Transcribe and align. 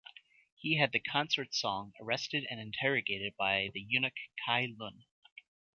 He 0.57 0.77
had 0.79 0.93
the 0.93 0.99
Consorts 0.99 1.59
Song 1.61 1.93
arrested 2.01 2.47
and 2.49 2.59
interrogated 2.59 3.35
by 3.37 3.69
the 3.71 3.81
eunuch 3.81 4.15
Cai 4.47 4.73
Lun. 4.75 5.05